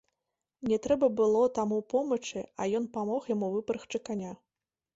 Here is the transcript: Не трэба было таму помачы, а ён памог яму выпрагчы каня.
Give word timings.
Не 0.71 0.77
трэба 0.85 1.09
было 1.19 1.43
таму 1.59 1.77
помачы, 1.93 2.43
а 2.63 2.69
ён 2.81 2.89
памог 2.99 3.31
яму 3.35 3.53
выпрагчы 3.57 4.05
каня. 4.11 4.37